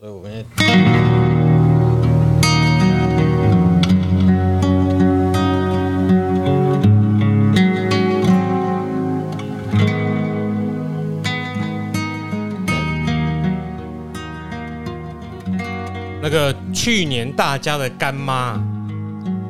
[0.00, 0.42] 所以我们
[16.22, 18.58] 那个去年大家的干妈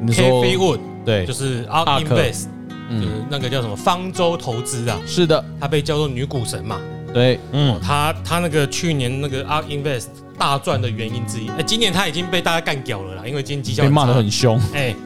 [0.03, 1.71] 你说 Cathie Wood，对，就是克。
[2.01, 2.47] Invest，
[2.91, 6.81] 就是那个叫什么方舟投资啊，是的，她被叫做女股神嘛。
[7.15, 10.09] 对，嗯，她她那个去年那个 ARK Invest
[10.41, 14.59] 大赚的原因之一，哎，今年他已经被大家干掉了啦，因为今年绩效被骂得很凶。
[14.73, 14.97] 哎，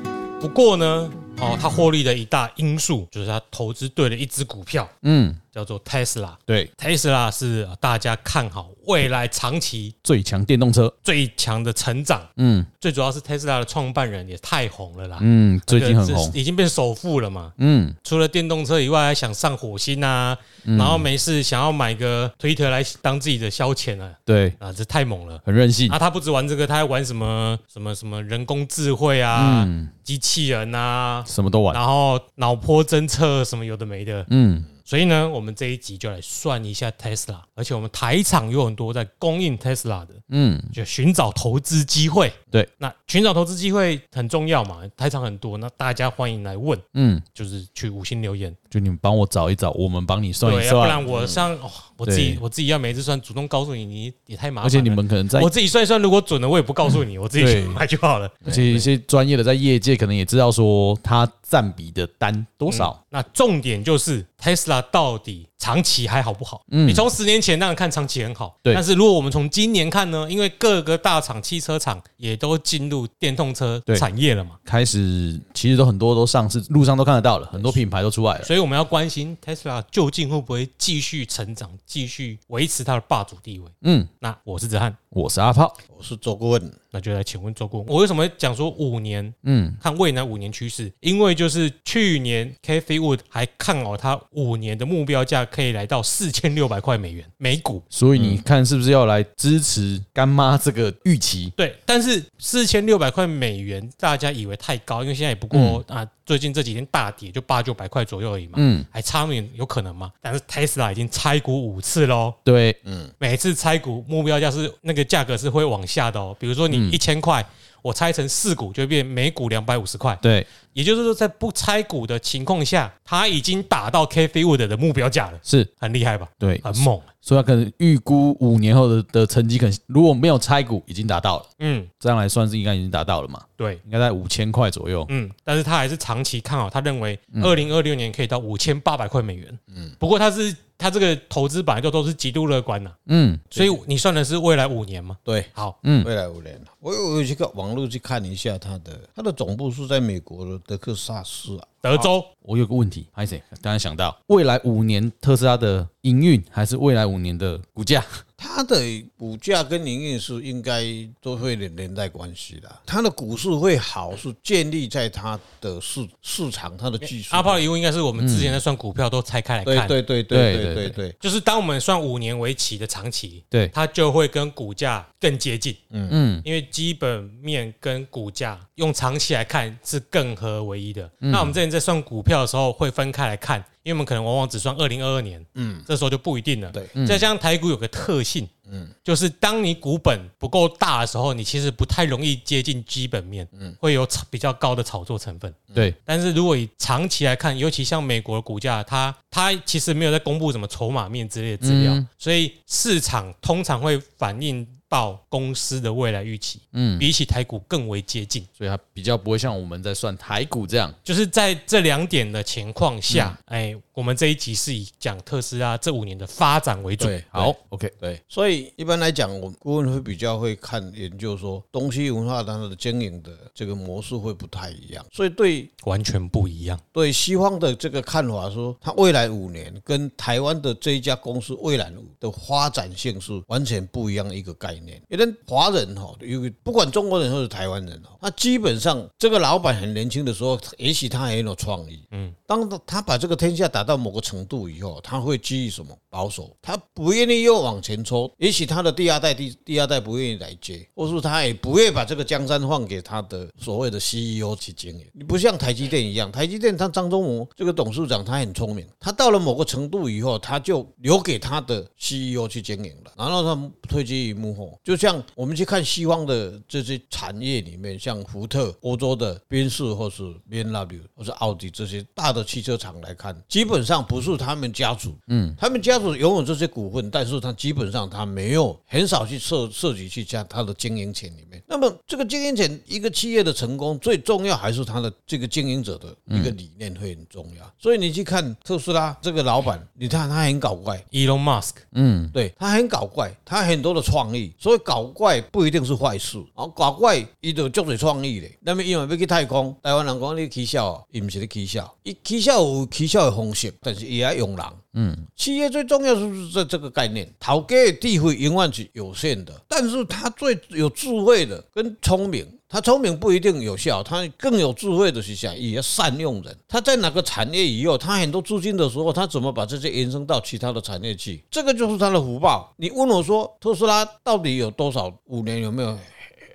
[0.41, 6.35] 不过呢，哦，他获利的一大因素就是他投资对了一只股票，嗯，叫做 Tesla。
[6.45, 12.21] 对，Tesla 是大家看好未来长期最强电动车，最强的成长。
[12.37, 15.19] 嗯，最主要是 Tesla 的创办人也太红了啦。
[15.21, 17.53] 嗯，最近很红，已经变首富了嘛。
[17.59, 20.37] 嗯，除了电动车以外，还想上火星啊。
[20.65, 24.11] 然后没事想要买个 Twitter 来当自己的消遣啊。
[24.25, 25.99] 对啊，这太猛了，很任性啊。
[25.99, 29.69] 他不止玩这个，他还玩什么什么什么人工智慧啊，
[30.03, 31.75] 机器人啊，什么都玩。
[31.75, 34.25] 然后脑波侦测什么有的没的。
[34.31, 34.65] 嗯。
[34.85, 42.31] 所以呢，我们这一集就来算一下 Tesla，而且我们台场有很多在供应 Tesla 的，嗯，就寻找投资机会。
[42.51, 54.67] 对，那寻找投资机会很重要嘛，台场很多，那大家欢迎来问，嗯，就是去五星留言，就你们帮我找一找，我们帮你算一算，不然我像哦，我自己我自己要每次算，主动告诉你，你也太麻烦。
[54.67, 58.29] 而且你们可能在我自己算一算，如果准了，我也不告诉你，我自己去买就好了。
[58.45, 63.01] 而且一些专业的在业界可能也知道说它占比的单多少。
[63.11, 66.63] 那重点就是 Tesla 到底长期还好不好？
[66.73, 68.75] 嗯，你从十年前那样看长期很好，对。
[68.75, 70.31] 但是如果我们从今年看呢？
[70.31, 78.45] 因为各个大厂、汽车厂也都进入电动车产业了嘛，开始其实都很多都上市，路上都看得到了，很多品牌都出来了。
[78.45, 83.65] 所以我们要关心 Tesla 究竟会不会继续成长，继续维持它的霸主地位。
[83.85, 86.73] 嗯，那我是子翰，我是阿炮，我是周顾问。
[86.91, 89.33] 那就来请问周顾问，我为什么讲说五年？
[89.45, 101.53] 嗯，看未来五年趋势，因为就是去年 Cathie Wood 还看好它五年的目标价可以来到四千六百块美元每股，所以你看是不是要来支持干妈这个预期？
[101.57, 110.13] 对，但是四千六百块美元大家以为太高，因为现在也不过啊，最近这几天大跌就八九百块左右而已嘛，嗯，还差那么远有可能吗？
[110.23, 116.85] 但是 Tesla 已经拆股五次喽，对，嗯，每次拆股目标价是那个价格是会往下的哦，比如说你。
[116.95, 117.45] 一千块，
[117.83, 120.17] 我拆成四股就变每股两百五十块。
[120.23, 126.29] 对，也就是说，在不拆股的情况下，它已经达到 Wood 的目标价了，是很厉害吧？
[126.39, 127.01] 对，很猛。
[127.21, 131.47] 所以，他可能预估五年后的的成绩，可能如果没有拆股，已经达到了。
[131.61, 133.41] 嗯，这样来算是应该已经达到了嘛？
[133.57, 135.07] 对，应该在五千块左右。
[135.09, 139.59] 嗯，但是他还是长期看好，他认为二零二六年可以到五千八百块美元。
[139.75, 140.55] 嗯，不过他是。
[140.77, 145.17] 他这个投资本来就都是极度乐观的，嗯，所以你算的是未来五年吗？
[145.23, 152.25] 对，好，嗯，未来五年，我有有去个网络去看一下，他的他的总部是在美国的德克萨斯啊，德州。
[152.41, 158.05] 我有个问题，还是刚才想到，未来五年特斯拉的营运还是未来五年的股价？
[158.45, 158.77] 它的
[159.17, 160.85] 股价跟营运是应该
[161.23, 162.71] 都会连连带关系的。
[162.85, 167.35] 它的股市会好，是建立在它的市市场、它的技术。
[167.35, 175.75] 阿炮的疑问应该是我们之前在算股票都拆开来看，对对对对对对对，就是当我们算五年为期的长期，对它就会跟股价更接近。
[175.91, 181.11] 嗯嗯，因为基本面跟股价用长期来看是更合为一的。
[181.19, 183.65] 那我们之前在算股票的时候会分开来看。
[183.85, 186.73] 因为我们可能往往只算二零二二年，嗯，这时候就不一定了。
[186.73, 195.55] 对，再加上台股有个特性，嗯，就是当你股本不够大的时候，你其实不太容易接近基本面，嗯，会有比较高的炒作成分。
[195.75, 217.05] 对，但是如果以长期来看，尤其像美国的股价，它它其实没有在公布什么筹码面之类的资料，所以市场通常会反映到公司的未来预期，嗯，比起台股更为接近，所以它比较不会像我们在算台股这样，就是在这两点的情况下，哎，我们这一集是以讲特斯拉这五年的发展为主。
[217.05, 226.77] 对好，OK，对，所以一般来讲，我们顾问会比较会看研究说，东西文化它的经营的这个模式会不太一样，所以对完全不一样。
[226.93, 235.01] 对西方的这个看法说，它未来五年跟台湾的这一家公司未来的发展性是完全不一样的一个概念。
[235.09, 255.07] 因为华人哈，有不管中国人或者台湾人哈，那基本上这个老板很年轻的时候，也许他很有创意，嗯，当他把这个天下达到某个程度以后，他会基于什么保守，他不愿意又往前冲，也许他的第二代、第第二代不愿意来接，或是他也不愿意把这个江山换给他的所谓的 CEO 去经营。
[255.13, 264.81] 你不像台积电一样，台积电他张忠谋这个董事长他很聪明，他到了某个程度以后，他就留给他的 CEO 去经营了，然后他退居于幕后。
[264.83, 281.63] 就像我们去看西方的这些产业里面，像福特、欧洲的宾士或是 BMW 或是奥迪这些大的汽车厂来看，基本上不是他们家族，嗯，他们家族拥有这些股份，但是他基本上他没有很少去涉涉及去加他的经营权里面。
[281.67, 287.73] 那么这个经营权，一个企业的成功最重要还是他的这个经营者的一个理念会很重要。
[287.79, 296.67] 所以你去看特斯拉这个老板，你看他很搞怪，Elon Musk，嗯，对他很搞怪，他很多的创意，所以搞怪不一定是坏事啊。
[296.75, 298.59] 搞怪伊就足侪创意咧。
[298.61, 304.67] 那么因为要去太空，台湾人讲你起笑，伊不是咧起笑，伊起笑有起笑的方式，但是也要用人。
[304.97, 307.29] 嗯，企业最重要是不是这这个概念？
[307.41, 316.57] 头家的智慧永远是有限的，但是他最有智慧的跟聪明，他聪明不一定有效，他更有智慧的是想也要善用人。
[316.69, 321.43] 他在哪个产业以后，他很多资金的时候，他怎么把这些延伸到其他的产业去？
[321.51, 322.73] 这个就是他的福报。
[322.77, 325.13] 你问我说，特斯拉到底有多少？
[325.27, 325.99] 五年有没有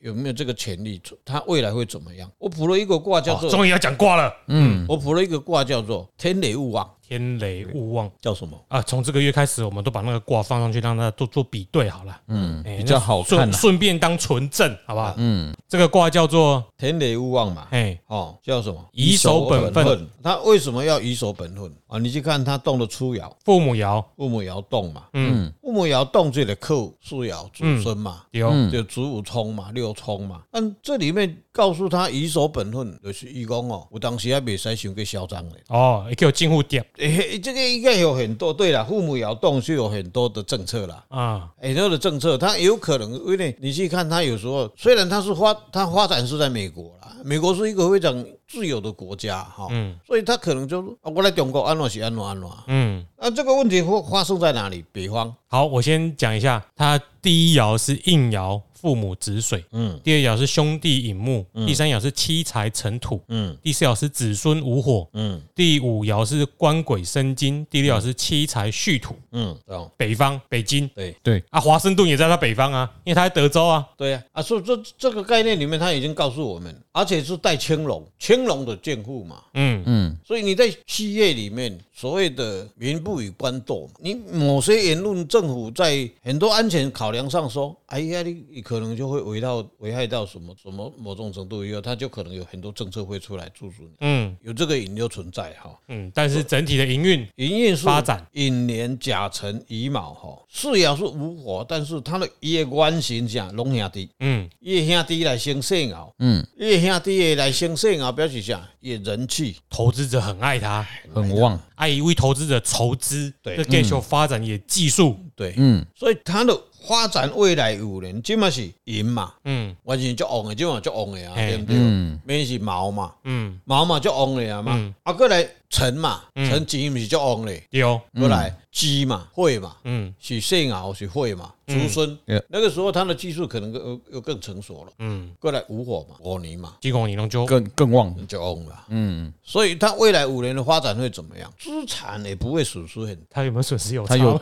[0.01, 1.01] 有没有这个潜力？
[1.25, 2.31] 他未来会怎么样？
[2.37, 4.33] 我卜了一个卦叫做，终于要讲卦了。
[4.47, 6.89] 嗯，我卜了一个卦叫做天雷勿忘。
[7.09, 8.79] 天雷勿忘叫什么啊？
[8.83, 12.21] 从这个月开始，我们都把那个卦放上去，让大家做做比对好了。
[12.27, 15.15] 嗯，比较好看，顺便当纯正，好不好？
[15.17, 17.67] 嗯，这个卦叫做天雷勿忘嘛。
[17.71, 18.85] 哎，哦，叫什么？
[18.91, 20.07] 以守本分。
[20.21, 21.97] 他为什么要以守本分啊？
[21.97, 25.05] 你去看他动的初爻，父母爻，父母爻动嘛。
[25.13, 30.43] 嗯，父母爻动就得克四爻主孙嘛，有就子午冲嘛，六冲嘛。
[30.51, 35.55] 但这里面告诉他以守本分，就是伊讲哦，我当时还没使想过嚣张的。
[35.69, 36.85] 哦，也叫进户点。
[36.97, 54.85] 诶，这个应该有很多对了，父母摇动是有很多的政策啦，啊，很多的政策，他有可能因为你去看他有时候，虽然他是发他发展是在美国啦，美国是一个非常自由的国家哈，嗯，所以他可能就是啊，我来中国安怎是安怎安怎，嗯，那这个问题会发生在哪里？
[54.91, 55.35] 北方。
[55.47, 58.61] 好，我先讲一下，他第一爻是应爻。
[58.79, 69.53] 父母子水，嗯，第二爻是兄弟引木，第三爻是妻财成土，嗯，第四爻是子孙无火，嗯，第五爻是官鬼生金，第六爻是妻财戌土，嗯，
[69.97, 71.13] 北方北京，对。
[71.21, 71.43] 对。
[71.49, 79.83] 啊，华盛顿也在他北方啊，因为他在德州啊，对啊，啊，所以这这个概念里面他已经告诉我们，而且是带青龙，青龙的见父嘛，嗯。
[79.85, 88.45] 嗯，所以你在企业里面所谓的民不与官斗，你某些言论政府在很多安全考量上说，哎呀你。
[88.69, 93.89] 可能就会危到危害到什么什么某种程度以后，它就可能有很多政策会出来助助你。
[94.01, 95.75] 嗯，有这个引流存在哈。
[95.87, 108.69] 嗯，但是整体的营运营运发展，寅年甲辰乙卯哈，四爻是无火，但是它的一个原型讲龙兄弟，嗯，一个兄弟来生细爻，嗯，一个兄弟来生细爻，表示啥？
[108.81, 116.55] 也人气，投资者很爱他，很旺，爱一位投资者筹资，对，追求发展也技术，对，嗯，所以他的。
[116.89, 121.75] 发展未来五年，即嘛是银嘛，嗯，完全就旺的，基本上就旺的啊，对不对？
[121.77, 124.71] 嗯，没是毛嘛，嗯，毛嘛就旺的啊嘛，
[125.03, 131.51] 啊，过来辰嘛，辰金不是就旺嘞，有，过来鸡嘛，会嘛，嗯，是细爻是会嘛。
[131.69, 132.17] 竹孙，
[132.47, 134.91] 那个时候他的技术可能又又更成熟了。
[134.97, 138.85] 嗯，过来五火嘛，火泥嘛，金火你弄就更更旺，就旺了。
[138.87, 141.47] 嗯，所以他未来五年的发展会怎么样？
[141.59, 143.15] 资产也不会损失很。
[143.29, 143.93] 他有没有损失？
[143.93, 144.35] 有，他有，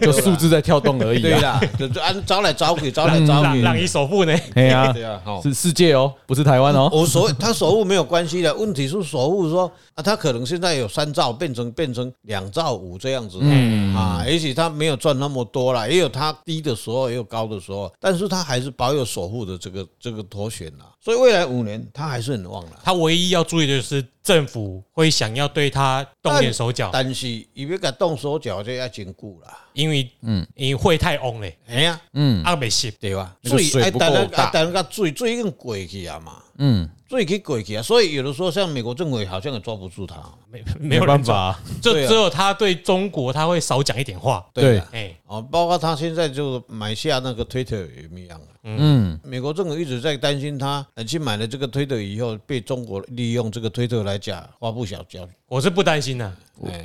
[0.00, 1.20] 就数字在跳动而已。
[1.20, 3.60] 对啦，就就按招来招去，招来招去。
[3.60, 4.32] 让你首富呢？
[4.54, 6.88] 对啊，对啊，是世界哦，不是台湾哦。
[6.92, 13.38] 我所他首富没有关系的，问题是首富说啊，他可能现在有三兆，变成变成两兆五这样子。
[13.40, 17.48] 嗯啊，也许他没有赚那么多了，也有他低的时候，也有高。
[17.48, 22.72] 的时候，但是他还是保有守护的这个这个头衔呐，所以未来五年他还是很旺的。
[22.84, 33.34] 他唯一要注意的就是政府会想要对他动点手脚，但是因为他动手脚就要兼顾啦，因为嗯，因为会太旺嘞，哎呀，嗯，阿没戏对吧？
[33.44, 36.90] 水不够大，但那个水水已经过去啊嘛，嗯。
[37.08, 40.16] 所以可以鬼去啊，所以有的时候像美国政委好像也抓不住他，
[40.50, 44.46] 没没有办法，就只有他对中国他会少讲一点话。
[44.52, 48.46] 对，哎，哦，包括他现在就买下那个 Twitter 也一样了。
[48.76, 55.32] 嗯，美国政府一直在担心他去买了这个 Twitter 以后被中国利用这个 Twitter 来假发布小消息。
[55.46, 56.30] 我是不担心的，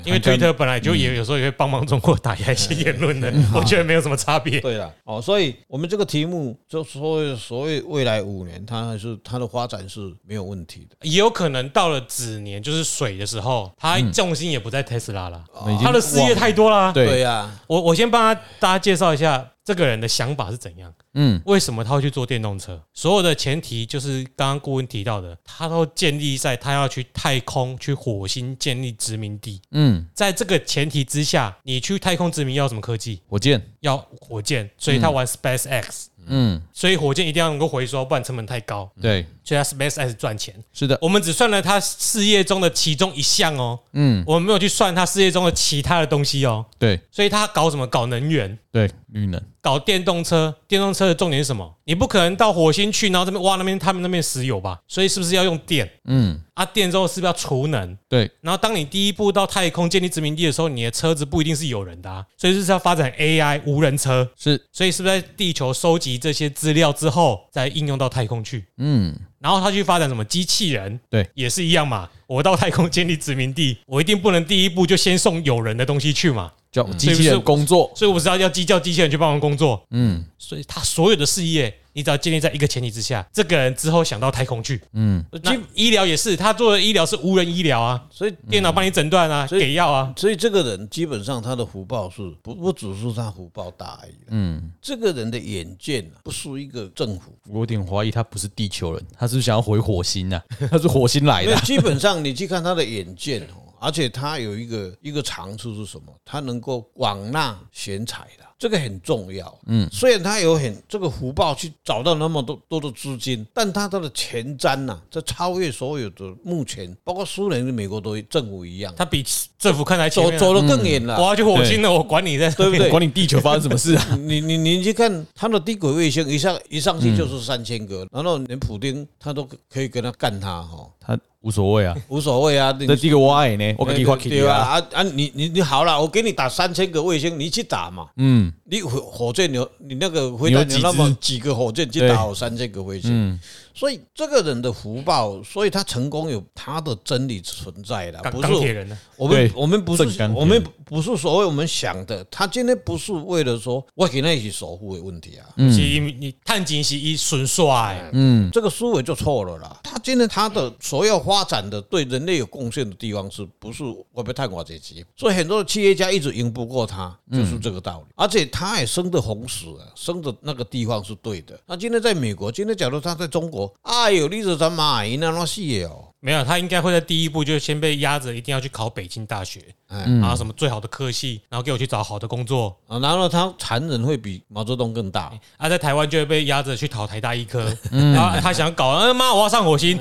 [0.06, 4.62] 因为 Twitter 本来就也有时候也会帮忙中国打压一些言论的，我觉得没有什么差别。
[4.62, 10.96] 对了，哦，所以我们这个题目就说所谓未来五年，它还是它的发展是没有问题的。
[11.02, 15.44] 也有可能到了子年就是水的时候，它重心也不在特斯拉了，
[15.82, 16.94] 它的事业太多了。
[16.94, 19.50] 对呀，我我先帮他大家介绍一下。
[19.66, 20.94] 这个人的想法是怎样？
[21.14, 22.82] 嗯，为什么他会去做电动车？
[22.94, 29.62] 所有的前提就是刚刚顾问提到的，他都建立在他要去太空、去火星建立殖民地。
[29.72, 33.22] 嗯，在这个前提之下，你去太空殖民要什么科技？
[33.28, 36.06] 火箭，要火箭，所以他玩 SpaceX。
[36.28, 38.90] 嗯，所以火箭一定要能够回收，不然成本太高。
[39.02, 40.54] 对，所以它 SpaceX 赚钱。
[40.74, 46.66] 是的，我们只算了它事业中的其中一项哦，嗯，我们没有去算它事业中的其他的东西哦。
[46.78, 47.88] 对，所以它搞什么？
[47.88, 48.58] 搞能源。
[48.72, 49.40] 对，绿能。
[49.62, 51.74] 搞电动车，电动车的重点是什么？
[51.86, 54.80] 你不可能到火星去，然后这边挖那边他们那边石油吧？
[54.88, 55.90] 所以是不是要用电？
[56.06, 57.98] 嗯，啊，电之后是不是要储能？
[58.08, 58.30] 对。
[58.42, 64.30] 然后当你第一步到太空建立殖民地的时候，你的车子不一定是有人的啊，所以就是要发展 AI 无人车。
[64.38, 64.62] 是。
[64.72, 68.66] 所以是不是在地球收集这些资料之后，再应用到太空去？
[68.78, 69.16] 嗯。
[69.40, 71.00] 然后他去发展什么机器人？
[71.10, 72.10] 对，也是一样嘛。
[72.28, 76.52] 我到太空建立殖民地，我一定不能第一步就先送有人的东西去嘛。
[76.74, 79.86] 叫机器人工作，所以我知道要机叫机器人去帮忙工作。
[79.92, 84.82] 嗯，所以他所有的事业，你只要建立在一个前提之下，这个人之后想到太空去。
[84.94, 90.12] 嗯，那医疗也是，他做的医疗是无人医疗啊，所以电脑帮你诊断啊，给药啊。
[90.18, 94.16] 所以这个人基本上他的福报是不不只是他福报大而已。
[94.30, 97.32] 嗯，这个人的眼见不输一个政府。
[97.48, 100.42] 我有点怀疑他不是地球人，他是想要回火星呐？
[100.72, 101.56] 他是火星来的。
[101.58, 103.62] 基本上你去看他的眼见哦。
[103.84, 106.06] 而且它有一个一个长处是什么？
[106.24, 109.60] 它能够广纳贤才的，这个很重要。
[109.66, 119.22] 嗯，虽然它有很这个福报去找到那么多多的资金，但它它的前瞻呐，这超越所有的目前，包括苏联跟美国都政府一样，它比
[119.60, 121.18] 政府看来走走得更远了。
[121.18, 122.90] 我要去火星了，我管你在对不对？
[122.90, 124.16] 管你地球发生什么事啊？
[124.16, 131.20] 你你你去看它的低轨卫星，一上一上去就是三千个，然后连普丁他都可以跟他干他哈，他。
[131.44, 135.04] 无所谓啊，无所谓啊，这第一个我爱呢，我给你发给你啊啊啊！
[135.04, 138.08] 你你你好了，我给你打三千个卫星，你去打嘛。
[138.16, 143.38] 嗯，你火火箭有你那个回弹你那么几个火箭去打我三千个卫星。
[143.74, 148.88] 所以这个人的福报，所以他成功有他的真理存在的，不是
[149.18, 150.04] 我们我们不是
[150.36, 159.80] 我们不是所谓我们想的，他今天不是为了说我给那些守护的问题啊，是因你探金是一纯帅，嗯，这个思维就错了啦。
[159.84, 165.04] 他今天他的所要发展的对人类有贡献的地方，是不是我被太寡这级？
[165.16, 168.14] 所以很多的企业家一直赢不过他，就是这个道理。
[168.16, 171.60] 而且他也生的红石啊，生的那个地方是对的。
[171.66, 173.63] 那今天在美国，今天假如他在中国。
[173.84, 176.10] 哎呦，你是怎么阿姨那么细哦？
[176.20, 185.34] 没有，他应该会在第一步就先被压着，一定要去考北京大学，嗯，然后什么最好的科系，然后给我去找好的工作，然后他残忍会比毛泽东更大。
[185.58, 190.00] 啊，在台湾就会被压着去考台大医科， 然后他想搞，哎妈，我要上火星，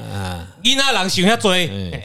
[0.63, 2.01] 伊那人想要追，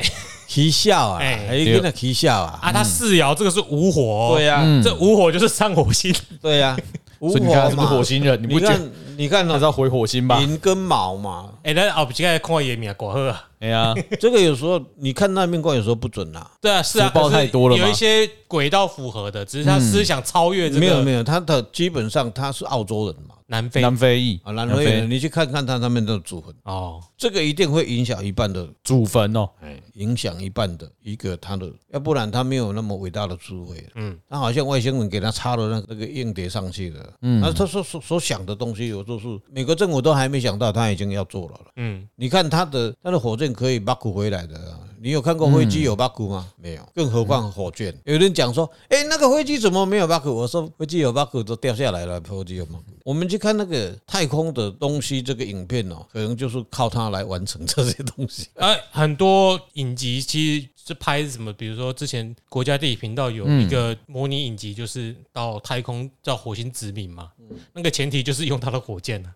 [0.48, 6.12] 起笑啊，哎，真的奇笑啊，啊，他四爻这个是无火，对呀，这无火就是上火星，
[6.42, 6.76] 对呀，
[7.20, 8.42] 无火嘛，是不是火星人？
[8.42, 8.82] 你不见。
[9.18, 10.40] 你看，还是要回火星吧？
[10.42, 13.44] 银跟毛嘛，哎，那哦，现在看页面过好啊。
[13.60, 16.48] 哎呀， 这个有时候你看那面光有时候不准呐。
[16.62, 17.76] 对啊，是啊，报太多了。
[17.76, 20.80] 有一些轨道符合的，只是他思想超越这个。
[20.80, 33.84] 没有没有，他的基本上他是澳洲人嘛，南非南非裔啊，南非人，你去看看他他们的祖坟哦，这个一定会影响一半的祖坟哦，哎，影响一半的一个他的，要不然他没有那么伟大的智慧。
[33.96, 37.14] 嗯，他好像外星人给他插了那个那个硬碟上去的。
[37.24, 41.72] 嗯，那他所所所想的东西，有时候是美国政府都还没想到，他已经要做了了。
[41.78, 44.08] 嗯，你看他的他的火箭可以 mark。
[44.08, 44.58] 回来的，
[45.00, 46.51] 你有看过飞机有 bug 吗？
[46.58, 47.96] 没有，更何况火箭。
[48.06, 50.27] 有人讲说，哎，那个飞机怎么没有 bug？
[50.27, 52.77] 我说飞机有 bug 都掉下来了，飞机有 bug。
[53.04, 58.48] 我们去看那个太空的东西，这个影片哦，可能就是靠它来完成这些东西。
[58.58, 61.54] 哎，很多影集其实是拍什么？
[61.54, 67.32] 比如说之前国家地理频道有一个模拟影集，就是到太空叫火星殖民嘛，
[67.74, 69.30] 那个前提就是用它的火箭呢。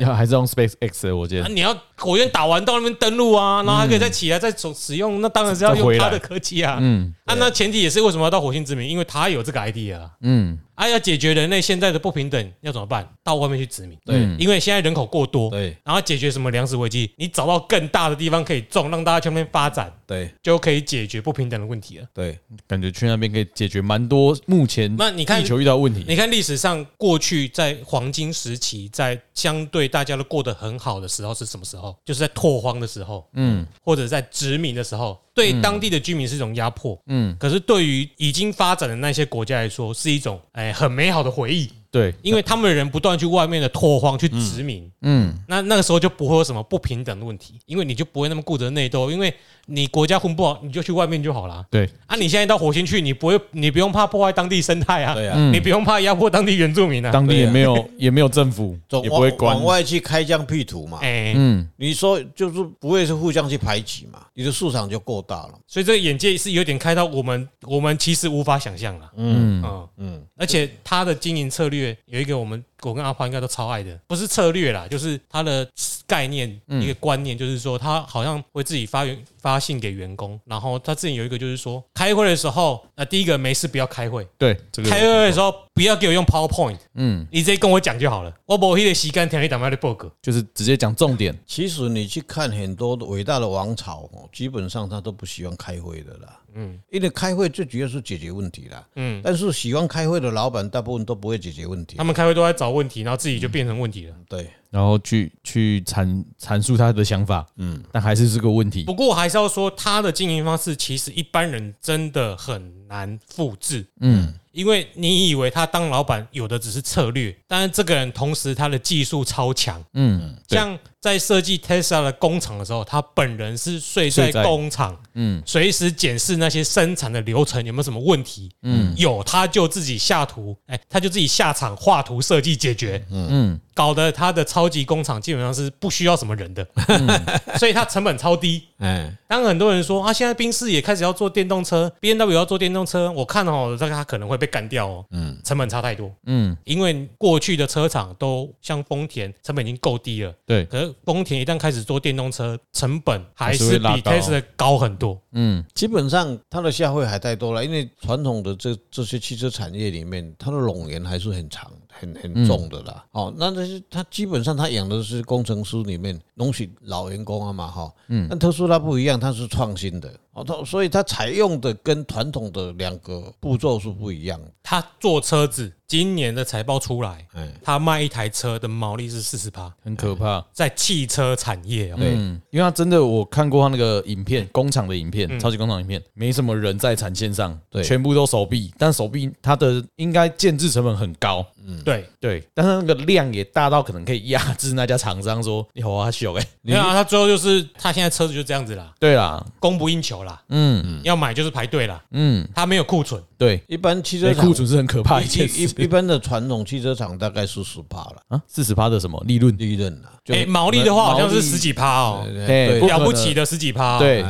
[0.00, 1.44] 要还是用 SpaceX 的火箭？
[1.54, 6.78] 你要火箭打完到那边登陆啊，然后还可以再起来再使使用，那当然是要用它的科技啊。
[6.80, 8.88] 嗯，啊，那前提也是为什么要到火星殖民？
[8.88, 10.10] 因为它有这个 idea 啊。
[10.22, 10.58] 嗯。
[10.76, 13.08] 啊，要解决人类现在的不平等，要怎么办？
[13.24, 13.98] 到外面去殖民。
[14.04, 15.50] 对，因为现在人口过多。
[15.50, 17.10] 对，然后解决什么粮食危机？
[17.16, 19.92] 你找到更大的地方可以种，让大家去那边发展。
[20.06, 22.06] 对，就可以解决不平等的问题了。
[22.14, 26.04] 对，感觉去那边可以解决蛮多目前那你看地球遇到问题。
[26.06, 31.96] 你看历史上过去在黄金时期，在相对大家都过得很好的时候是什么时候？
[32.04, 35.18] 就是在拓荒的时候，嗯，或者在殖民的时候。
[35.36, 41.70] 对当地的居民是一种压迫，嗯，可是对于已经发展的那些国家来说，是一种哎很美好的回忆。
[41.96, 49.32] 对，因为他们的人不断去外面的拓荒去殖民，嗯，那那个时候就不会有什么不平等的问题，因为你就不会那么顾着内斗，因为
[49.64, 51.64] 你国家混不好，你就去外面就好了。
[51.70, 59.54] 对，啊，你现在到火星去，你不会，你不用怕破坏当地生态啊，对啊，你不用怕压迫当地原住民啊，当地也没有也没有政府， 也不会管。
[59.56, 69.62] 往外去开疆辟土嘛，哎，嗯，你说就是不会是互相去排挤嘛，你的市场就够大了，所以这个眼界是有点开到我们我们其实无法想象了，嗯。
[69.64, 69.88] 嗯。
[69.98, 71.85] 嗯，而且他的经营策略。
[71.86, 75.68] 略有一个我们我跟阿胖应该都超爱的，不是策略啦，就是他的
[76.06, 91.38] 概念一个观念，就是说他好像会自己发员发信给员工，然后他自己有一个就是说开会的时候，那第一个没事不要开会，对，开会的时候不要给我用 PowerPoint，嗯，你直接跟我讲就好了，我不会的时间听你打麦的 bug，，就是直接讲重点。
[91.46, 96.40] 其实你去看很多伟大的王朝哦，基本上他都不喜欢开会的啦。
[96.54, 98.82] 嗯，因为开会最主要是解决问题啦。
[98.94, 101.96] 嗯，但是喜欢开会的老板大部分都不会解决问题。
[101.98, 104.16] 他们开会都在找问题，然后自己就变成问题了。
[104.26, 107.46] 对，然后去去阐阐述他的想法。
[107.56, 108.84] 嗯，但还是是个问题。
[108.84, 113.86] 不过还是要说，他的经营方式其实一般人真的很难复制。
[114.00, 114.32] 嗯。
[114.56, 136.66] 因为你以为他当老板有的只是策略，但是这个人同时他的技术超强，嗯，像在设计 Tesla 的工厂的时候，他本人是睡在工厂，嗯，随时检视那些生产的流程有没有什么问题，嗯，有他就自己下图，哎，他就自己下场画图设计解决，嗯，搞得他的超级工厂基本上是不需要什么人的，
[137.56, 144.46] 所以他成本超低，哎，当很多人说啊，现在宾士也开始要做电动车，B N W 要做电动车，我看哦，这个他可能会被。
[144.56, 150.64] 干掉哦，嗯，成本差太多，嗯，因为过去的车厂都像丰田，成本已经够低了，对。
[150.64, 161.70] 可是丰田一旦开始做电动车，成本还是比 Tesla 高很多，嗯，基本上它的下会还太多了，因为传统的这这些汽车产业里面，它的冗员还是很长。
[161.98, 174.40] 很很重的啦，哦，那这是他基本上他养的是工程师里面东西老员工啊嘛，哈，嗯，但特斯拉不一样，它是创新的，哦，它所以它采用的跟传统的两个步骤是不一样。
[174.40, 174.50] 的。
[174.68, 177.24] 他做车子，今年的财报出来，
[177.62, 182.14] 他卖一台车的毛利是四十趴，很可怕，在汽车产业，对，
[182.50, 192.08] 因为他真的我看过他那个影片，工厂的影片，超级工厂影片，没什么人在产线上，对，全部都手臂，但手臂它的应该建制成本很高，嗯，对。
[192.20, 204.54] 对，但是那个量也大到可能可以压制那家厂商说你好啊秀哎，没有啊，他最后就是他现在车子就这样子啦，对啦，供不应求啦，嗯，要买就是排队啦，嗯，他没有库存，对，一般汽车厂。
[204.66, 205.62] 是很可怕一件事。
[205.62, 209.22] 一一般的传统汽车厂大概四十趴了啊，四十趴的什么？
[209.26, 209.56] 利润？
[209.56, 213.98] 利润啊，哎，毛利的话好像是十几趴哦，对，了不起的十几趴。
[213.98, 214.24] 对，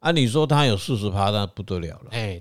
[0.00, 2.10] 按理说他有四十趴，那不得了了。
[2.10, 2.40] 哎。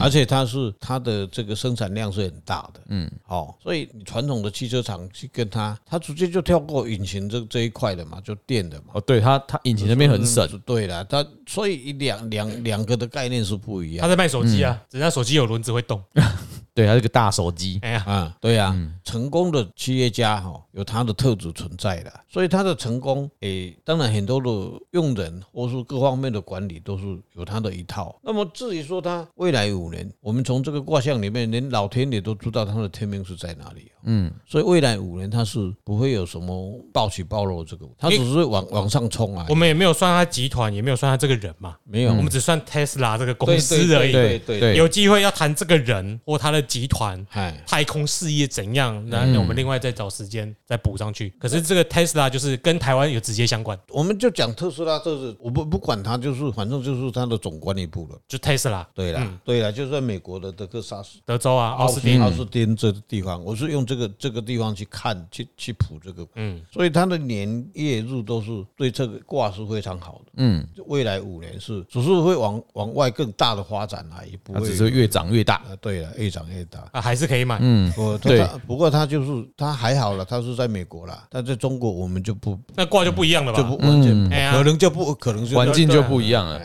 [0.00, 8.92] 而且它是它的这个生产量是很大的，嗯，哦，所以你传统的汽车厂去跟它，它直接就跳过引擎这这一块的嘛，就电的嘛。
[8.94, 14.02] 哦，对，它它引擎那边很省，对了，它所以两两两个的概念是不一样。
[14.02, 16.02] 他在卖手机啊，人家手机有轮子会动。
[16.74, 17.78] 对，还是个大手机。
[17.82, 24.50] 哎呀，啊，对呀，成功的企业家哈，有他的特质存在的，所以他的成功，诶，当然很多的
[24.90, 28.18] 用人或是各方面的管理都是有他的一套。
[28.22, 33.92] 那么至于说他未来五年，我们从这个卦象里面，连老天爷都知道他的天命是在哪里。
[34.04, 39.46] 嗯，所以未来五年他是不会有什么暴起暴落这个，他只是往往上冲啊。
[39.48, 44.12] 我们也没有算他集团，也没有算他这个人嘛，没有，我们只算 Tesla 这个公司而已。
[44.12, 46.64] 对对对，有机会要谈这个人或他的。
[46.74, 47.24] 集团，
[47.66, 49.00] 太空事业怎样？
[49.08, 51.32] 那那我们另外再找时间再补上去。
[51.38, 53.78] 可是这个 Tesla 就是跟台湾有直接相关。
[53.90, 58.84] 我们就讲特斯拉，就是我不不管它，就是反正就是它的总管理部了，就 Tesla。
[58.92, 66.26] 对了，对了，就在美国的德克萨斯、德州啊，奥斯汀、奥斯汀这个地方，我是用这个这个地方去看，去去谱这个。
[66.36, 70.32] 嗯，所以它的年月日都是对这个卦是非常好的。
[70.36, 75.62] 嗯，未来五年是只是会往往外更大的发展啊，也不会只是越长越大。
[75.80, 76.88] 对了，越长越大。
[76.92, 77.58] 啊，还是可以买。
[77.60, 83.58] 嗯，我，对，不过他就是他还好了，他是在美国了，但在中国我们就不，那卦就不一样了吧？
[83.58, 86.60] 就不完全，可能就不可能环境就不一样了。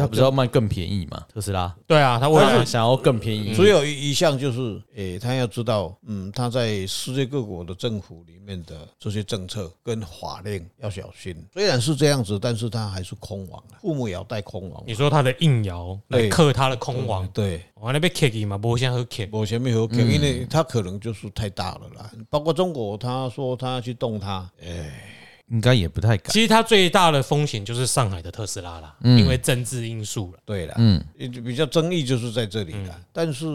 [0.00, 1.24] 他不是要卖更便宜嘛？
[1.32, 1.74] 特斯拉。
[1.86, 11.34] 对啊，他为了想要更便宜，只有一一项就是，诶，他要知道，嗯，他在世界各国的政府里面的这些政策跟法令要小心。
[11.52, 14.82] 虽然是这样子，但是他还是空亡，父母也要带空王。
[14.86, 22.10] 你说他的应爻来克他的空王，对，我那边克嘛，无先好克，无先没好克，因为他可能就是太大了啦。
[22.30, 24.92] 包括中国，他说他要去动他，诶。
[25.54, 26.32] 应该也不太敢。
[26.32, 30.38] 其实它最大的风险就是上海的特斯拉啦，因为政治因素了。
[30.44, 33.00] 对了，嗯，比较争议就是在这里了。
[33.12, 33.46] 但是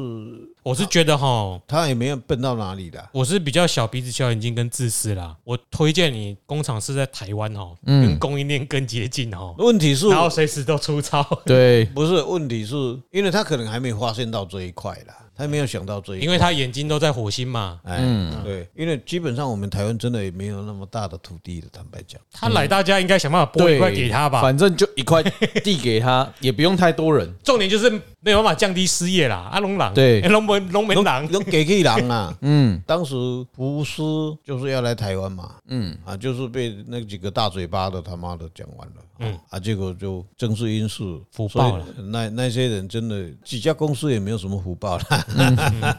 [0.63, 3.05] 我是觉得哈，他也没有笨到哪里的。
[3.12, 5.35] 我是比较小鼻子小眼睛跟自私啦。
[5.43, 9.53] 我推荐你工厂是在台湾哈，跟供应链更接近哈。
[9.57, 11.21] 问题是，然后随时都出超。
[11.45, 12.75] 对，不是问题是
[13.12, 15.17] 因为他可能还没发现到这一块啦。
[15.39, 17.80] 他没有想到这一，因为他眼睛都在火星嘛。
[17.86, 17.97] 哎，
[18.43, 25.23] 对，因为基本上我们台湾真的也没有那么大的土地的，坦白讲，他来大家应该想办法拨一块给他吧，反正就一块
[25.63, 27.34] 地给他， 也不用太多人。
[27.41, 33.15] 重点就是没有办法降低失业啦，阿龙狼对， 龙门龙门狼，龙给给狼啊， 嗯，当时
[33.56, 34.02] 福斯
[34.43, 35.97] 就是要来台湾嘛，嗯。
[36.06, 39.39] 啊，就是被那几个大嘴巴的他妈的讲完了，嗯。
[39.49, 45.03] 啊，结果就正是因素福报了，那那些人真的几家公司也没有什么福报了，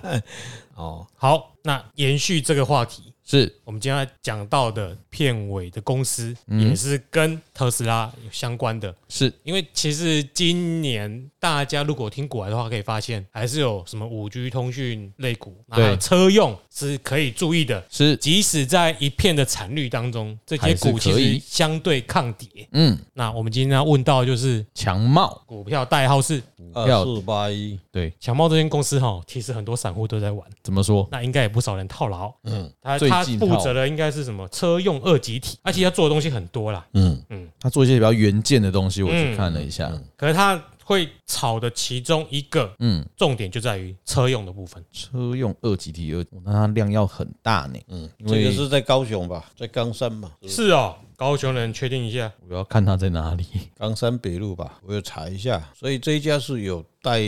[0.74, 3.12] 哦，好，那延续这个话题。
[3.24, 3.54] 是。
[3.64, 8.92] 我们今天要讲到的片尾的公司，也是跟特斯拉有相关的。
[9.08, 9.32] 是。
[9.44, 17.82] 因为其实今年大家如果听股来的话，可以发现还是有什么五 G 通讯类股，还有车用是可以注意的。
[17.88, 22.68] 是，即使在一片的惨绿当中，这些股其实相对抗跌。
[22.72, 26.42] 嗯，那我们今天要问到就是强茂股票代号是
[26.74, 30.46] 二四八一，对，强茂这间公司哈，其实很多散户都在玩。
[30.62, 31.08] 怎么说？
[31.10, 32.32] 那应该也不少人套牢。
[32.44, 33.20] 嗯，他他。
[33.20, 36.86] 他负责的应该是什么车用二极体，而且他做的东西很多啦。
[36.94, 39.92] 嗯嗯，他做一些比较元件的东西，我去看了一下。
[40.16, 44.84] 可是他会炒的其中一个，嗯，重点就在于车用的部分。
[44.90, 47.78] 车用二极体二，那它量要很大呢。
[47.86, 50.32] 嗯，这个是在高雄吧，在冈山嘛。
[50.48, 50.96] 是哦。
[51.16, 53.44] 高雄人确定一下，我要看它在哪里。
[53.76, 55.62] 冈山北路吧，我要查一下。
[55.78, 57.20] 所以这一家是有带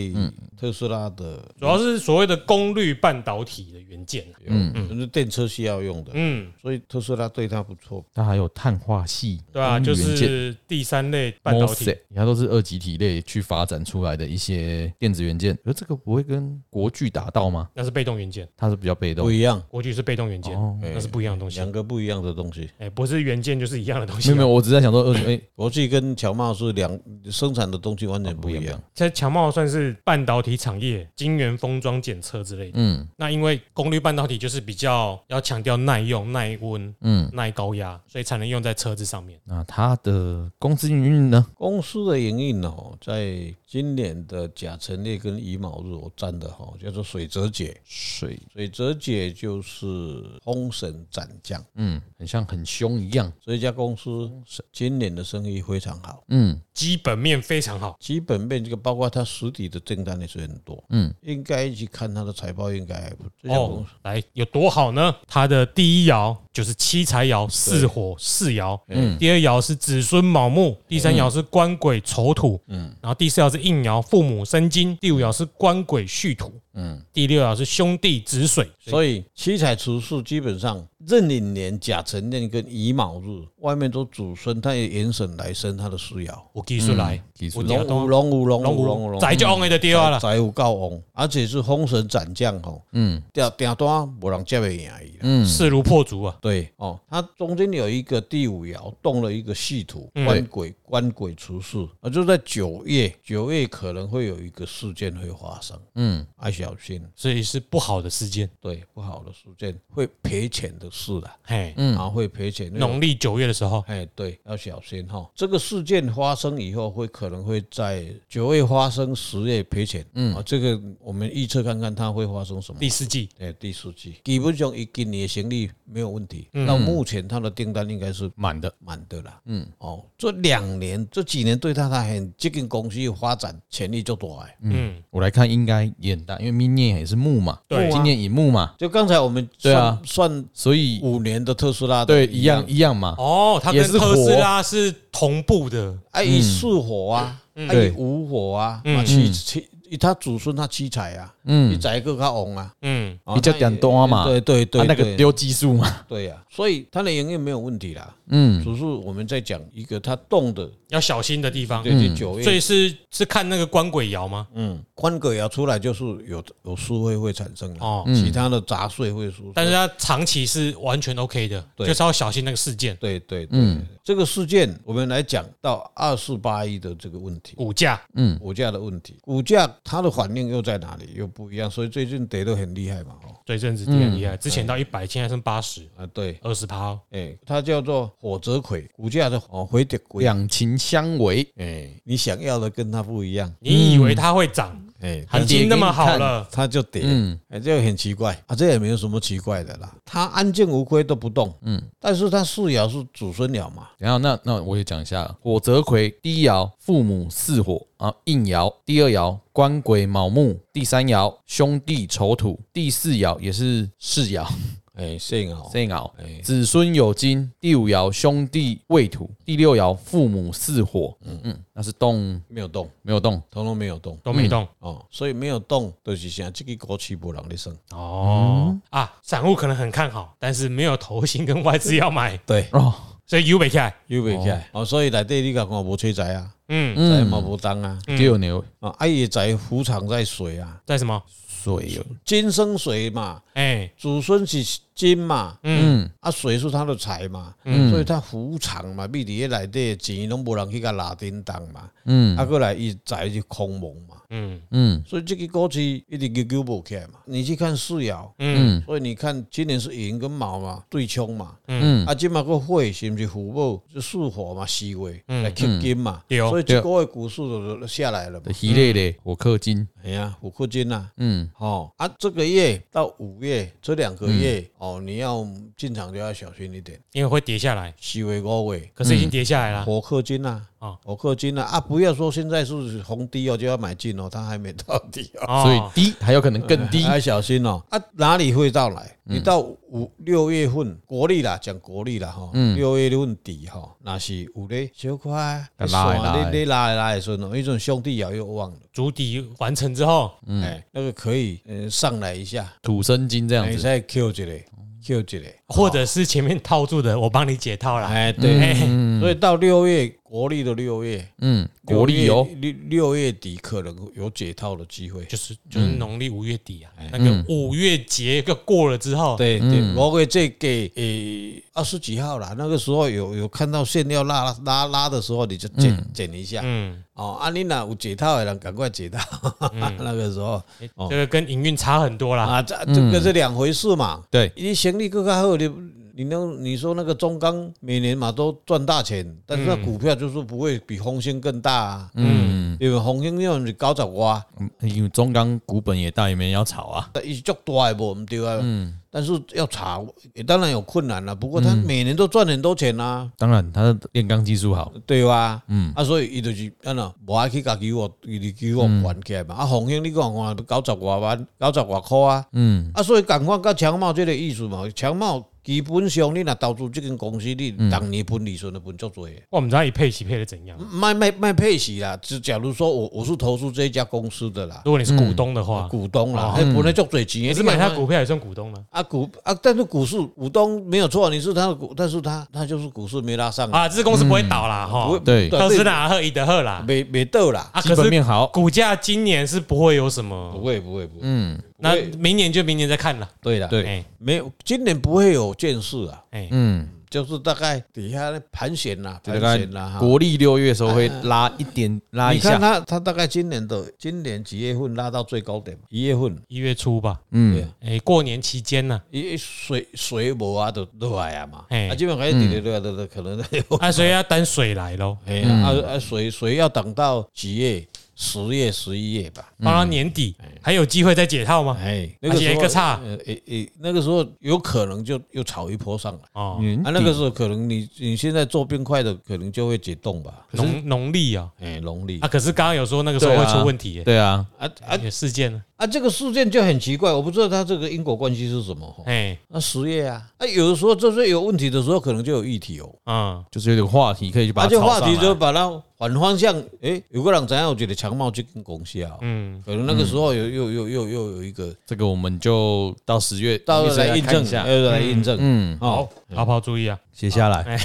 [0.56, 8.02] 特斯拉的，主要是所谓的功率半导体的元件，嗯嗯，是电车需要用的，嗯，所以特斯拉对它不错。
[8.14, 15.58] 它还有碳化系，对啊，就是第三类半导体，它都是二极体类去发展出来的一些电子元件。
[15.64, 17.68] 而这个不会跟国巨打到吗？
[17.74, 19.62] 那是被动元件，它是比较被动，不一样。
[19.68, 22.70] 国巨是被动元件，那是不一样的东西，两个不一样的东西。
[22.78, 23.82] 哎，不是元件就是。
[23.82, 26.96] 一样的东西，没有没有，我只在想说，哎，国际跟强茂是两
[27.28, 28.80] 生产的东西完全不一样。
[28.94, 32.74] 在强茂算是半导体产业，晶圆封装检测之类的。
[32.74, 39.36] 嗯，那因为功率半导体就是比较要强调耐用、耐温、嗯、耐高压，所以才能用在车子上面。
[39.42, 41.44] 那它的公司营运呢？
[41.54, 43.52] 公司的营运哦，在。
[43.72, 48.38] 今年的甲辰列跟乙卯日，我占的哈叫做水泽解，水。
[48.52, 53.32] 水泽解就是丰神斩将，嗯，很像很凶一样。
[53.42, 54.30] 这一家公司
[54.70, 65.16] 今年的生意非常好，嗯，基本面非常好，基本面这个包括它实体的订单也是很多，嗯，应该去看它的财报，应该还不哦，来有多好呢？
[65.26, 73.61] 它的第一爻就是七财爻四火四爻，嗯，第二爻是子孙卯木，第三爻是官鬼丑土，嗯，然后第四爻是。
[73.62, 80.86] 应爻父母生金，第五爻是官鬼戌土，嗯，第六爻是兄弟子水，所以七彩除数基本上。
[81.06, 86.32] 壬寅年甲辰年跟乙卯日，外面都祖孙，他也延神来生他的事爻。
[86.52, 87.20] 我技术来，
[87.66, 96.38] 龙五龙五龙五龙五，宅就 on 的地方了，宅有够 on，而且是封神斩将吼，嗯，掉掉单无人接袂赢伊，嗯，势如破竹啊。
[96.40, 101.78] 对哦，它中间有一个第五爻动了一个系土，官鬼官鬼出世。
[102.00, 110.91] 啊，就在九月，九月可能会有一个事件会发生，嗯，要小心，所以是不好的事件，对，不好的事件会赔钱的。
[110.94, 112.70] 是的，嘿，嗯，然后会赔钱。
[112.74, 115.26] 农历九月的时候，哎，对，要小心哈。
[115.34, 120.04] 这个事件发生以后，会可能会在九月发生，十月赔钱。
[120.12, 122.78] 嗯，啊，这个我们预测看看它会发生什么。
[122.78, 126.46] 第四季，哎，第四季，基本上一今年的行李没有问题。
[126.66, 129.34] 到目前它的订单应该是满的，满的了。
[129.46, 134.56] 嗯，哦，这两年这几年对它它很接近公司有发展潜力就多哎。
[134.60, 138.74] 嗯，我来看应该也很大，因为明年也是木嘛，对，今年乙木嘛。
[138.76, 140.81] 就刚才我们对啊算，所以。
[141.02, 142.64] 五年的特斯拉对一样。
[142.66, 143.14] 一样嘛？
[143.18, 145.94] 哦，它跟特斯拉是同步的。
[146.12, 149.68] 哎，四火啊，哎，五火啊，七七，
[150.00, 164.48] 他祖孙他七彩啊，嗯，一宰一个他红啊，嗯，比较点多嘛，对对对，那个丢技术嘛，对呀，所以它的营运没有问题啦，嗯，只是我们在讲一个它动的要小心的地方，对对，九月，所以是是看那个官鬼爻吗？
[164.54, 181.10] 嗯，官鬼爻出来就是有有数会会产生哦，其他的杂碎会输，但是它长期是完全 OK 的，就是要小心那个事件，对对，嗯，这个事件我们来讲到二四八一的这个问题，股价，嗯，股价的问题，股价它的反应又在哪里？
[181.14, 198.40] 又不一样，所以最近跌得很厉害嘛，哦，最近子跌很厉害，之前到一百，现在剩八十啊，对，二十趴，哎，它叫做火泽葵，股价的哦回跌，两情相违，哎，你想要的跟它不一样，你以为它会涨，哎，行情那么好了，它就跌，嗯，哎，这个很奇怪。
[198.46, 214.46] 啊，这也没有什么奇怪的啦，它安静无亏都不动，嗯，但是它四爻是祖孙爻嘛，然后那那我也讲一下，火泽葵第一爻父母巳火啊，应爻第二爻官鬼卯木，第三爻兄弟丑土，第四爻也是四爻。
[214.94, 217.50] 哎，姓敖，姓敖，子孙有金。
[217.58, 221.16] 第五爻兄弟未土，第六爻父母巳火。
[221.24, 221.40] 嗯。
[221.44, 224.68] 嗯，那是动没有动，没有动，通通没有动，都没动。
[224.80, 225.02] 哦。
[225.10, 226.50] 所以没有动，就是啥？
[226.50, 227.74] 这个国企不让你升。
[227.92, 228.78] 哦。
[228.90, 232.36] 啊，散户可能很看好，但是没有投信跟外资要买。
[232.46, 232.68] 对。
[232.72, 232.92] 哦，
[233.24, 234.68] 所以有没起来，有没起来。
[234.72, 234.84] 哦。
[234.84, 238.62] 所以来对你讲，我无催财啊，嗯，财嘛无当啊，就牛。
[238.80, 241.22] 啊，爱也在伏藏在水啊，在什么？
[241.62, 254.60] 水金生水嘛，哎，祖孙是金嘛，嗯，啊，水是他的财嘛，嗯，所以他伏藏嘛，密底下内底钱拢无人去甲拉叮当嘛，嗯，啊，过来伊财就空蒙嘛，嗯。
[254.70, 257.20] 嗯，所以这个股市一直久久无起来嘛。
[257.24, 271.48] 你去看四爻，嗯，所以你看今年是寅跟卯嘛对冲嘛，嗯，啊，今嘛个火是毋是虎母就巳火嘛，四位来克金嘛，所以这个月股市就下来了嘛，系列的火克金，哎呀，火克金呐，嗯。
[271.58, 277.94] 哦啊，这个月到五月这两个月、嗯、哦，你要进场就要小心一点，因为会跌下来。
[278.00, 279.84] 四月五月，可是已经跌下来了。
[279.84, 287.80] 火克金呐，啊，火克金呐啊，不要说现在是红低哦，就要买进哦，它还没到底哦，所以低还有可能更低，还 小心哦。
[287.90, 289.16] 啊，哪里会到来？
[289.24, 304.60] 你到五六月份国历啦，讲国历啦哈，六月份底哈，那是有的小块拉拉，你你拉来拉的时候，一种兄弟爻又忘了，主底完成之后，哎，那个可以呃上来一下，土生金这样子，再 Q 起来
[305.04, 308.74] ，Q 起来，或者是前面套住的，我帮你解套了，哎，对，
[309.20, 310.12] 所以到六月。
[310.32, 319.58] 国历的六月，嗯，国历哦，六六月底可能有解套的机会，就是就是农历五月底啊，那个五月节个过了之后，对。
[319.60, 329.20] 对，我会再给诶二十几号啦，那个时候有有看到线要拉拉拉的时候，你就减减一下，嗯，哦，啊你那有解套的人赶快解套，
[329.98, 330.62] 那个时候，
[331.10, 335.70] 这个跟营运差很多啦，啊，这这个是两回事嘛，对，你行李更加好你。
[336.14, 342.10] 你那，你说那个中钢每年嘛都赚大钱，但是那股票就是不会比红星更大啊。
[342.14, 344.44] 嗯，因为红星因为是高十挂，
[344.80, 347.08] 因为中钢股本也大，也没人要炒啊。
[347.12, 348.58] 但一足大也无唔对啊。
[348.62, 351.34] 嗯，但是要炒也当然有困难了。
[351.34, 353.30] 不过他每年都赚很多钱啊。
[353.38, 355.62] 当然，他的炼钢技术好，对吧？
[355.68, 359.54] 嗯，啊，所以伊就是安那，无爱去甲给我，伊给我还起来嘛。
[359.54, 362.46] 啊，红星你讲看九十外万，九十外块啊。
[362.52, 365.42] 嗯，啊，所以赶快甲强茂这个意思嘛，强茂。
[365.64, 369.28] 基本上，你若投资这间公司，你当年分利润的分足多。
[369.48, 370.76] 我唔知道伊配息配的怎样。
[370.90, 374.82] 卖卖卖配息啦，就假如说我我是投资这一家公司的啦。
[374.84, 377.42] 如果你是股东的话，股东啦，还本来足多钱。
[377.42, 378.84] 你是买他股票也算股东了。
[378.90, 383.88] 啊股啊，但是股市股东没有错，你是他的股，但是他他就是股市没拉上啊。
[383.88, 385.16] 这公司不会倒啦，哈。
[385.24, 387.70] 对，特斯拉赫伊德赫啦，没没倒啦。
[387.72, 390.50] 啊，基本面好，股价今年是不会有什么。
[390.52, 391.20] 不会不会不会。
[391.22, 391.56] 嗯。
[391.84, 393.28] 那明年就明年再看了。
[393.40, 396.22] 对的，对，没有，今年不会有件事啊。
[396.50, 399.98] 嗯，就是大概底下盘旋啦，盘旋啦哈。
[399.98, 402.54] 国历六月的时候会拉一点，拉一下。
[402.54, 405.78] 你看它，它大概今年的今年几月份拉到最高点？
[405.88, 407.20] 一月份，一月初吧。
[407.30, 411.64] 嗯，哎，过年期间呢，一水水无啊，都都来啊嘛。
[411.68, 413.38] 哎，基本上底底都都可能。
[413.78, 415.16] 啊，所以要等水来喽。
[415.26, 417.86] 哎，啊啊，水水要等到几月？
[418.22, 421.76] 十月、十一月吧，到了年底还有机会再解套吗？
[421.82, 422.62] 哎，那个时候，
[423.04, 426.60] 呃，诶诶，那个时候有可能就又炒一波上来哦。
[426.84, 430.46] 啊，那个时候可能你你现在做冰块的，可能就会解冻吧。
[430.52, 434.00] 农农历啊，哎，农历啊，可是刚刚有说那个时候会出问题。
[434.04, 435.60] 对啊，啊啊，事件呢？
[435.82, 439.02] 啊，这个事件就很奇怪，我不知道它这个因果关系是什么。
[439.04, 442.88] 哎，那十月啊，啊，有的时候就是有问题的时候，可能就有议题哦。
[443.02, 444.68] 啊，就是有点话题可以去把它。
[444.68, 445.82] 而且话题就把它。
[446.02, 447.68] 反方向，哎，有个人怎样？
[447.68, 456.58] 我觉得强茂就跟公司啊，嗯，可能那个时候有又又又又有一个，这个我们就到十月到时候来印证一下，来印证，嗯，好，好不好？
[456.58, 457.78] 注意啊，写下来，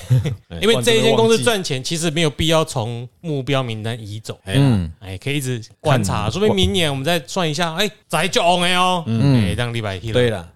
[0.62, 10.50] 因为这一间公司赚钱，其实没有必要从目标名单移走，嗯，哎，可以一直观察，说不定明年我们再算一下，哎，再就 on 哦，嗯，哎，让礼拜一对了。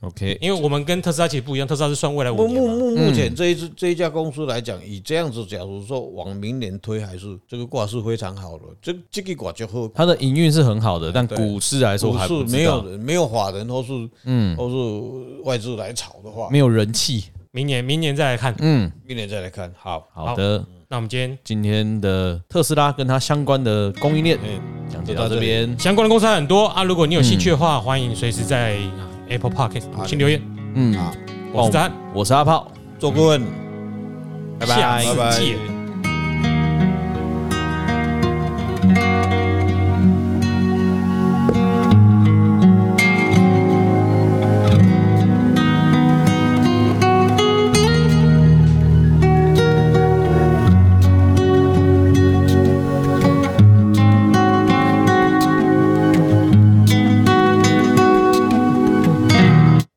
[0.00, 2.60] OK，因为我们跟特斯拉其实不一样，特斯拉是算未来五年。
[2.60, 8.64] 目目目前这一支这一家公司来讲，以这样子，假如说往明年推，还是这个卦是非常好的。
[8.82, 13.92] 这这个卦就好，它的营运是很好的，但股市来说还是没有没有法人或是
[14.24, 17.24] 嗯，或是外资来炒的话，没有人气。
[17.54, 19.70] 明年明年再来看，嗯，明年再来看。
[19.78, 20.08] 好。
[20.14, 24.38] 好的，那我们今天今天的特斯拉跟它相关的供应链
[24.88, 25.78] 讲讲解到这边。
[25.78, 26.68] 相关的公司还很多。
[26.68, 28.78] 啊，如果你有兴趣的话，欢迎随时在
[29.28, 30.40] Apple Podcast 请留言。
[30.74, 31.12] 嗯，好，
[31.52, 33.42] 我是詹，我是阿炮，做顾问，
[34.58, 35.14] 拜拜，拜。
[35.14, 35.71] 拜。